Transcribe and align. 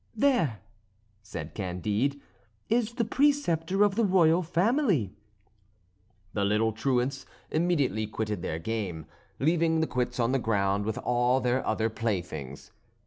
"There," 0.15 0.61
said 1.21 1.53
Candide, 1.53 2.19
"is 2.69 2.93
the 2.93 3.05
preceptor 3.05 3.83
of 3.83 3.93
the 3.93 4.03
royal 4.03 4.41
family." 4.41 5.13
The 6.33 6.43
little 6.43 6.71
truants 6.71 7.23
immediately 7.51 8.07
quitted 8.07 8.41
their 8.41 8.57
game, 8.57 9.05
leaving 9.37 9.79
the 9.79 9.85
quoits 9.85 10.19
on 10.19 10.31
the 10.31 10.39
ground 10.39 10.85
with 10.85 10.97
all 11.03 11.39
their 11.39 11.63
other 11.67 11.87
playthings. 11.91 12.71